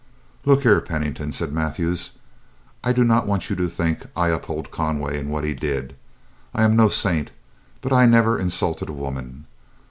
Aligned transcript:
"Look 0.45 0.63
here, 0.63 0.81
Pennington," 0.81 1.31
said 1.31 1.53
Mathews, 1.53 2.13
"I 2.83 2.91
do 2.91 3.03
not 3.03 3.27
want 3.27 3.51
you 3.51 3.55
to 3.57 3.69
think 3.69 4.07
I 4.15 4.29
uphold 4.29 4.71
Conway 4.71 5.19
in 5.19 5.29
what 5.29 5.43
he 5.43 5.53
did. 5.53 5.95
I 6.55 6.63
am 6.63 6.75
no 6.75 6.89
saint, 6.89 7.29
but 7.81 7.93
I 7.93 8.07
never 8.07 8.39
insulted 8.39 8.89
a 8.89 8.93
woman. 8.93 9.45